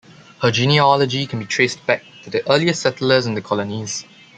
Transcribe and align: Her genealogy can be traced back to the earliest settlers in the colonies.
Her 0.41 0.49
genealogy 0.49 1.27
can 1.27 1.37
be 1.37 1.45
traced 1.45 1.85
back 1.85 2.03
to 2.23 2.31
the 2.31 2.49
earliest 2.51 2.81
settlers 2.81 3.27
in 3.27 3.35
the 3.35 3.41
colonies. 3.43 4.03